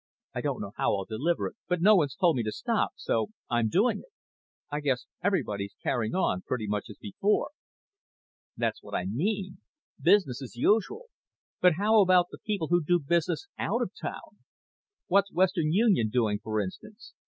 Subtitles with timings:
[0.33, 3.27] I don't know how I'll deliver it, but no one's told me to stop so
[3.51, 4.11] I'm doing it.
[4.71, 7.51] I guess everybody's carrying on pretty much as before."
[8.57, 9.59] "That's what I mean.
[10.01, 11.05] Business as usual.
[11.59, 14.39] But how about the people who do business out of town?
[15.05, 17.13] What's Western Union doing, for instance?